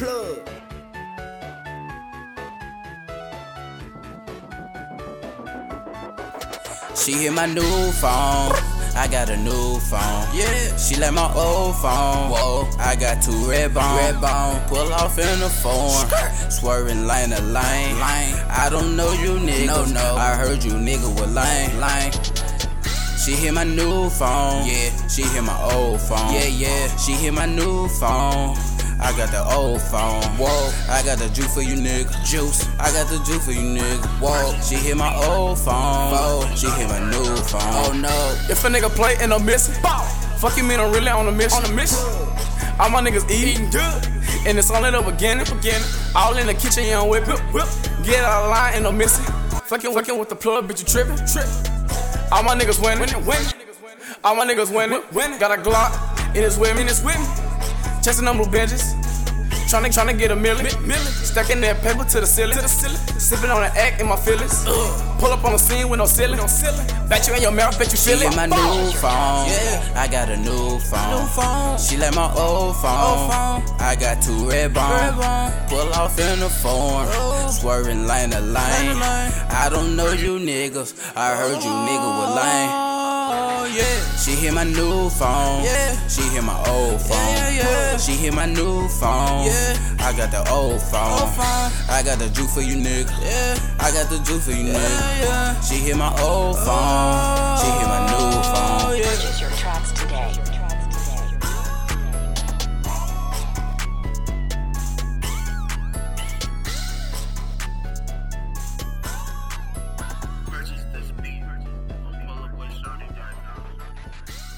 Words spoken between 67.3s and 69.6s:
in your mouth, bet you She feel hit it. my new phone.